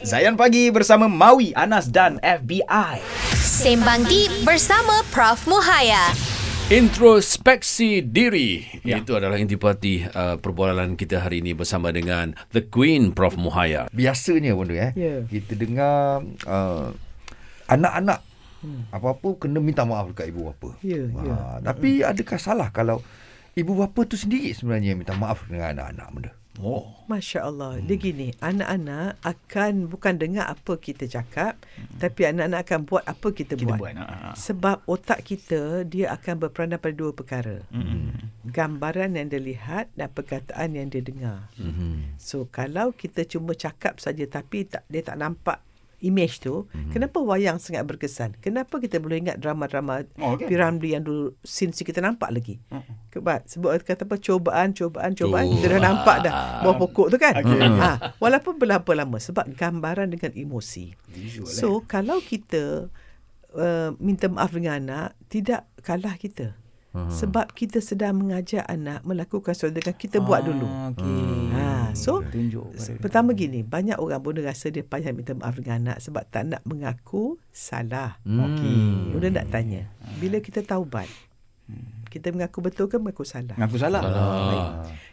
[0.00, 3.04] Zayan Pagi bersama Maui, Anas dan FBI.
[3.36, 5.44] Sembang Deep bersama Prof.
[5.44, 6.08] Muhaya.
[6.70, 9.02] Introspeksi diri Ya.
[9.02, 14.54] Itu adalah intipati uh, perbualan kita hari ini bersama dengan The Queen Prof Muhaya biasanya
[14.56, 15.20] pun tu eh Ya.
[15.26, 16.94] kita dengar uh,
[17.68, 18.22] anak-anak
[18.62, 18.94] hmm.
[18.94, 20.78] apa-apa kena minta maaf dekat ibu bapa.
[20.80, 21.34] Ya, Ha, ya.
[21.60, 23.02] tapi adakah salah kalau
[23.52, 26.32] ibu bapa tu sendiri sebenarnya minta maaf dengan anak-anak benda?
[26.60, 27.82] Oh Masya Allah.
[27.82, 31.58] Dia gini, anak-anak akan bukan dengar apa kita cakap,
[31.98, 33.82] tapi anak-anak akan buat apa kita, Kita buat.
[33.82, 33.94] buat.
[33.98, 34.38] Ha.
[34.38, 37.66] Sebab otak kita, dia akan berperanan pada dua perkara.
[38.46, 41.50] Gambaran yang dia lihat dan perkataan yang dia dengar.
[41.58, 42.14] mm-hmm.
[42.22, 45.58] So, kalau kita cuma cakap saja tapi tak, dia tak nampak
[46.00, 48.36] image tu, kenapa wayang sangat berkesan?
[48.40, 50.48] Kenapa kita boleh ingat drama-drama Oh, okey.
[50.48, 52.56] Piramli yang dulu scene kita nampak lagi?
[53.12, 56.32] Sebab sebab kata apa cobaan cobaan cobaan kita dah nampak dah
[56.64, 57.36] bawah pokok tu kan.
[57.36, 57.58] Okey.
[57.60, 60.92] Ha, walaupun berapa lama sebab gambaran dengan emosi.
[61.12, 62.88] Visual, So kalau kita
[63.54, 66.56] uh, minta maaf dengan anak tidak kalah kita.
[66.90, 70.66] Sebab kita sedang mengajak anak melakukan sesuatu yang kita buat dulu.
[70.66, 71.22] Ah, Okey.
[71.90, 72.70] Ha, so Tunjuk.
[73.02, 76.62] Pertama gini, banyak orang pun rasa dia payah minta maaf dengan anak sebab tak nak
[76.62, 78.22] mengaku salah.
[78.22, 79.10] Okey.
[79.10, 79.90] Kemudian nak tanya,
[80.22, 81.10] bila kita taubat,
[82.10, 83.54] kita mengaku betul ke mengaku salah?
[83.54, 84.02] Ngaku salah.
[84.02, 84.68] Baik.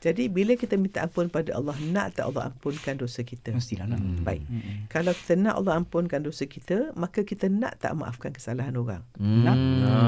[0.00, 3.54] Jadi bila kita minta ampun pada Allah, nak tak Allah ampunkan dosa kita?
[3.54, 4.02] Mestilah nak.
[4.26, 4.42] Baik.
[4.90, 9.06] Kalau kita nak Allah ampunkan dosa kita, maka kita nak tak maafkan kesalahan orang.
[9.22, 9.56] Nak.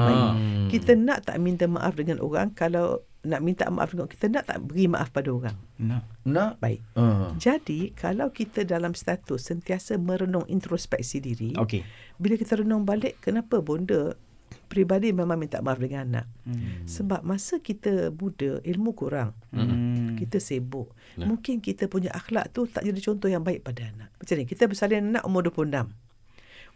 [0.03, 0.31] Baik.
[0.75, 4.59] Kita nak tak minta maaf dengan orang kalau nak minta maaf dengan kita nak tak
[4.59, 5.55] beri maaf pada orang.
[5.79, 6.03] Nak.
[6.27, 6.59] Nak?
[6.59, 6.83] Baik.
[6.99, 7.31] Uh.
[7.39, 11.87] Jadi, kalau kita dalam status sentiasa merenung introspeksi diri, Okey.
[12.19, 14.19] bila kita renung balik, kenapa bonda
[14.73, 16.25] peribadi memang minta maaf dengan anak?
[16.49, 16.89] Hmm.
[16.89, 19.37] Sebab masa kita muda, ilmu kurang.
[19.53, 20.17] Hmm.
[20.17, 20.89] Kita sibuk.
[21.21, 24.09] Mungkin kita punya akhlak tu tak jadi contoh yang baik pada anak.
[24.17, 25.93] Macam ni, kita bersalin anak umur 26.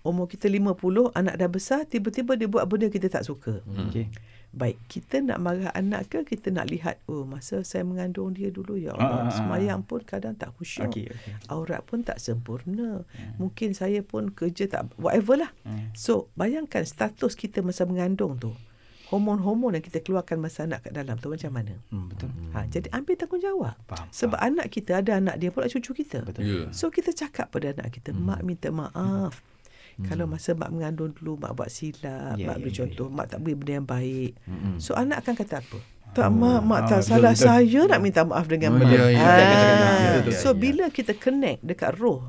[0.08, 3.59] Umur kita 50, anak dah besar, tiba-tiba dia buat benda kita tak suka.
[3.67, 4.08] Okey.
[4.55, 8.79] Baik, kita nak marah anak ke kita nak lihat, oh masa saya mengandung dia dulu,
[8.79, 9.35] ya Ah, ah, Allah, ah.
[9.35, 10.88] semayang pun kadang tak khusyuk.
[10.88, 11.34] Okey, okey.
[11.51, 13.03] Aurat pun tak sempurna.
[13.35, 15.51] Mungkin saya pun kerja tak, whatever lah.
[15.67, 15.91] Hmm.
[15.91, 18.56] So, bayangkan status kita masa mengandung tu.
[19.07, 21.79] Hormon-hormon yang kita keluarkan masa anak kat dalam tu macam mana?
[21.91, 22.28] Hmm, betul.
[22.51, 23.75] Ha, jadi ambil tanggungjawab.
[23.88, 26.28] Faham, Sebab anak kita ada anak dia pula cucu kita.
[26.28, 26.44] Betul.
[26.44, 29.40] Ya So kita cakap pada anak kita, mak minta maaf.
[30.00, 33.25] Kalau masa mak mengandung dulu mak buat silap, Ya, mak ya, beri ya, contoh, mak
[33.28, 34.31] tak beri benda yang baik.
[34.78, 35.78] So anak akan kata apa?
[36.13, 37.46] Tak mak, mak ah, tak betul, salah betul.
[37.46, 38.94] saya nak minta maaf dengan Oh, benda.
[38.94, 42.19] ya, ya, Ah, betul, betul, betul, betul, So ya, bila kita connect dekat roh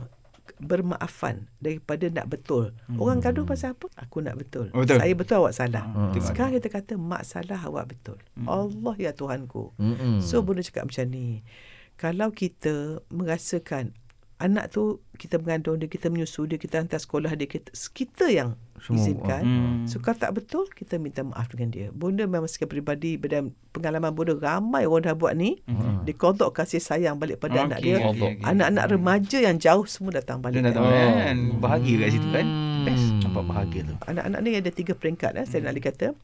[0.59, 2.75] bermaafan daripada nak betul.
[2.97, 3.87] Orang gaduh pasal apa?
[3.97, 4.75] Aku nak betul.
[4.75, 4.99] Oh, betul.
[4.99, 5.85] Saya betul awak salah.
[5.87, 6.23] Ah, betul.
[6.25, 8.19] Sekarang kita kata mak salah awak betul.
[8.43, 9.77] Allah ya Tuhanku.
[9.77, 10.19] Mm-mm.
[10.19, 11.47] So bunda cakap macam ni.
[11.95, 13.95] Kalau kita merasakan
[14.39, 18.55] anak tu kita mengandung dia, kita menyusu dia, kita hantar sekolah dia, kita, kita yang
[18.79, 19.43] Semua, izinkan.
[19.43, 19.79] Hmm.
[19.91, 21.87] So kalau tak betul, kita minta maaf dengan dia.
[21.91, 25.59] Bunda memang sekian peribadi dan pengalaman bunda ramai orang dah buat ni.
[25.67, 26.07] Hmm.
[26.07, 27.99] Dia kodok kasih sayang balik pada anak dia.
[27.99, 28.47] Okey, okey.
[28.47, 30.63] Anak-anak remaja yang jauh semua datang balik.
[30.63, 31.37] Dia dah tahu kan.
[31.59, 32.47] Bahagia kat situ kan.
[32.87, 33.07] Best.
[33.11, 33.21] Hmm.
[33.27, 33.95] Nampak bahagia tu.
[34.07, 35.33] Anak-anak ni ada tiga peringkat.
[35.35, 35.47] Eh.
[35.51, 36.15] Saya nak kata.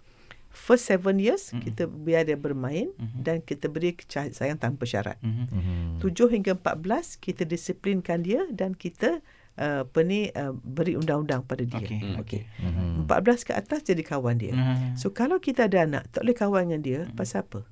[0.54, 5.19] First seven years, kita biar dia bermain dan kita beri sayang tanpa syarat.
[5.20, 5.44] Mhm.
[5.50, 5.98] Hmm.
[5.98, 9.19] 7 hingga 14 kita disiplinkan dia dan kita
[9.59, 11.82] uh, apa ni uh, beri undang-undang pada dia.
[11.82, 12.16] Okey, Hmm.
[12.22, 12.43] Okey.
[12.62, 13.04] Hmm.
[13.04, 14.54] 14 ke atas jadi kawan dia.
[14.54, 14.94] Mhm.
[14.94, 17.66] So kalau kita ada anak tak boleh kawan dengan dia pasal apa?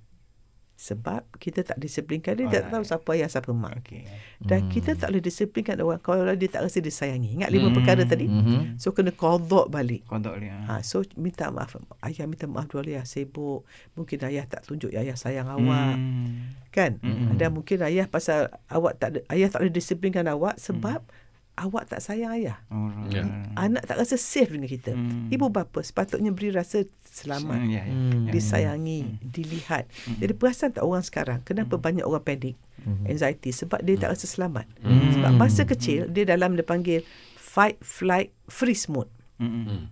[0.83, 3.87] Sebab kita tak disiplinkan dia, dia tak tahu siapa ayah siapa mak.
[3.87, 4.03] Okey.
[4.43, 7.39] Dan kita tak boleh disiplinkan orang kalau dia tak rasa disayangi.
[7.39, 7.77] Ingat lima Hmm.
[7.79, 8.27] perkara tadi?
[8.27, 8.83] Mhm.
[8.83, 10.03] So kena kodok balik.
[10.11, 10.59] Kodok dia.
[10.67, 11.79] Ha, so minta maaf.
[12.03, 13.63] Ayah minta maaf dulu ayah sibuk.
[13.95, 15.95] Mungkin ayah tak tunjuk ayah sayang awak.
[15.95, 16.51] Hmm.
[16.75, 16.99] Kan?
[16.99, 17.39] Mm-mm.
[17.39, 21.07] Dan mungkin ayah pasal awak tak ada, ayah tak boleh disiplinkan awak sebab
[21.63, 22.59] awak tak sayang ayah.
[22.69, 23.15] Alright.
[23.15, 23.23] Ya.
[23.55, 24.93] Anak tak rasa safe dengan kita.
[24.93, 25.31] Hmm.
[25.31, 27.95] Ibu bapa sepatutnya beri rasa selamat, Hmm, ya, ya.
[27.95, 28.27] Hmm.
[28.27, 28.31] Ya.
[28.35, 29.87] disayangi, dilihat.
[30.19, 32.57] Jadi perasan tak orang sekarang kenapa banyak orang panik,
[33.07, 34.67] anxiety sebab dia tak rasa selamat.
[34.83, 37.07] Sebab masa kecil dia dalam dia panggil
[37.39, 39.13] fight, flight, freeze mode.
[39.39, 39.87] Mm-mm.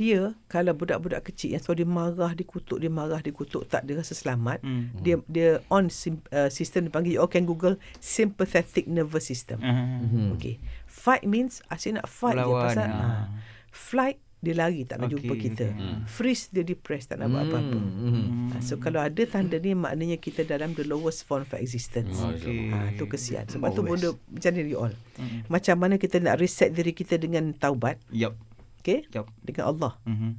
[0.00, 4.16] Dia kalau budak-budak kecil yang selalu dia marah, dikutuk, dia marah, dikutuk, tak dia rasa
[4.16, 4.64] selamat.
[4.64, 4.96] Hmm.
[4.96, 9.60] Dia dia on sim, uh, sistem dipanggil you all can google sympathetic nervous system.
[9.60, 10.40] Mhm.
[10.40, 10.56] Okay.
[10.88, 12.96] Fight means asyik nak fight je Berlawan, pasal ah.
[12.96, 13.28] ha.
[13.68, 15.66] flight dia lari tak nak Okey, jumpa kita.
[15.68, 15.94] okey.
[16.08, 17.76] Freeze dia depressed tak nak buat apa-apa.
[17.76, 18.48] Hmm.
[18.48, 22.16] Ha, so kalau ada tanda ni maknanya kita dalam the lowest form of existence.
[22.16, 22.72] Okey.
[22.72, 23.44] Ha, tu kesian.
[23.52, 24.00] Sebab tu Best.
[24.00, 24.94] benda macam ni you all.
[25.20, 25.44] Mm.
[25.44, 28.32] Macam mana kita nak reset diri kita dengan taubat, Yup.
[28.80, 29.06] Okay?
[29.12, 29.28] Yup.
[29.44, 29.92] Dengan Allah.
[30.08, 30.30] Mhm.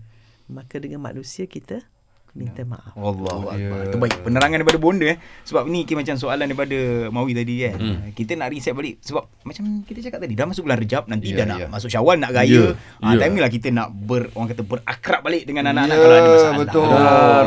[0.52, 1.80] Maka dengan manusia kita
[2.32, 2.96] minta maaf.
[2.96, 3.92] Allah yeah.
[3.92, 5.20] Terbaik Penerangan daripada bonda eh.
[5.44, 8.00] Sebab ni okay, macam soalan daripada Mawi tadi kan hmm.
[8.16, 11.44] Kita nak reset balik Sebab macam kita cakap tadi Dah masuk bulan Rejab Nanti Ya,
[11.44, 11.68] dah nak ya.
[11.68, 13.04] masuk syawal Nak raya Ya, yeah.
[13.04, 13.20] ha.
[13.20, 16.30] Time ni lah kita nak ber, Orang kata berakrab balik Dengan anak-anak Ya, Kalau ada
[16.32, 16.88] masalah betul.
[16.88, 17.46] Benar.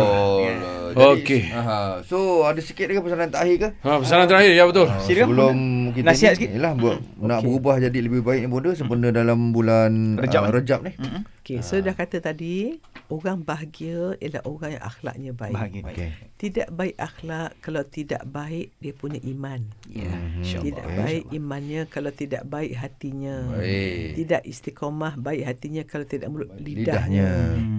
[0.94, 1.42] Jadi, Okey.
[1.50, 2.06] Aha.
[2.06, 3.68] So ada sikit lagi pesanan terakhir ke?
[3.82, 4.86] Ha, pesanan terakhir ya betul.
[4.86, 5.56] Ah, Silakan, sebelum
[5.94, 6.50] kita Nasihat ni, sikit.
[6.58, 10.52] Yalah, buat, nak berubah jadi lebih baik ni bonda sempena dalam bulan Rejab, eh?
[10.52, 10.92] Rejab ni.
[11.44, 12.80] Okey, so dah kata tadi,
[13.12, 15.54] orang bahagia ialah orang yang akhlaknya baik.
[15.54, 16.08] Bahagia Okey.
[16.34, 19.64] Tidak baik akhlak kalau tidak baik dia punya iman.
[19.88, 23.36] Ya Hmm, InsyaAllah Tidak baik imannya kalau tidak baik hatinya.
[23.54, 24.08] Baik.
[24.18, 27.28] Tidak istiqomah baik hatinya kalau tidak mulut Lidahnya.
[27.28, 27.28] lidahnya.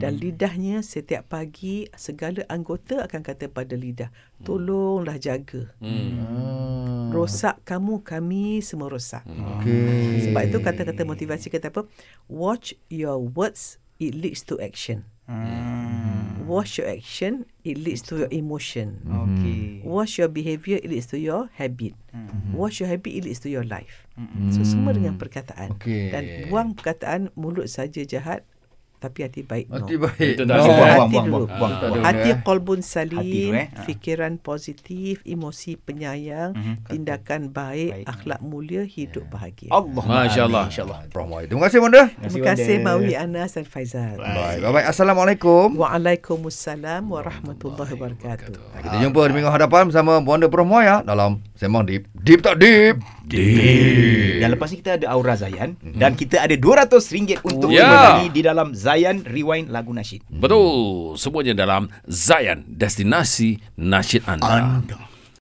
[0.01, 4.09] Dan lidahnya setiap pagi segala anggota akan kata pada lidah,
[4.45, 5.69] tolonglah jaga.
[5.81, 7.04] Hmm.
[7.11, 9.25] Rosak kamu, kami semua rosak.
[9.25, 10.29] Okey.
[10.29, 11.85] Sebab itu kata-kata motivasi kata apa?
[12.31, 15.05] Watch your words, it leads to action.
[15.25, 16.45] hmm.
[16.45, 19.01] Watch your action, it leads to your emotion.
[19.09, 21.97] Okay Watch your behavior, it leads to your habit.
[22.13, 22.53] Hmm.
[22.53, 24.05] Watch your habit, it leads to your life.
[24.53, 25.77] So semua dengan perkataan.
[25.77, 26.13] Okey.
[26.13, 28.45] Dan buang perkataan mulut saja jahat
[29.05, 29.65] tapi hati baik.
[29.69, 29.77] No.
[29.77, 30.29] Hati baik.
[30.33, 30.63] Itu tak No.
[30.65, 31.45] Buang, hati buang, buang, dulu.
[31.45, 32.03] buang, buang, buang.
[32.03, 33.67] Hati kolbun Hati salim, dulu, eh.
[33.69, 33.81] Ha.
[33.85, 36.73] fikiran positif, emosi penyayang, Mhm.
[36.87, 38.05] tindakan baik, Baik.
[38.07, 39.69] akhlak mulia, hidup bahagia.
[39.69, 40.65] Allah Masya Allah.
[40.67, 40.99] InsyaAllah.
[41.45, 42.03] Terima kasih bonda.
[42.09, 44.17] Terima kasih Mawi Anas dan Faizal.
[44.17, 44.59] Baik.
[44.59, 44.85] Bye-bye.
[44.87, 45.77] Assalamualaikum.
[45.77, 48.53] Waalaikumsalam warahmatullahi wabarakatuh.
[48.81, 52.11] Kita jumpa di minggu hadapan bersama Bonda Prof Moya dalam Sembang Deep.
[52.11, 52.99] Deep tak deep?
[53.23, 54.43] Deep.
[54.43, 57.87] Dan lepas ni kita ada Aura Zayan Dan kita ada RM200 untuk Ya.
[57.87, 61.15] berbagi Di dalam Zayan Rewind Lagu Nasyid Betul.
[61.15, 64.83] Semuanya dalam Zayan, destinasi nasyid anda.
[64.83, 65.14] Anda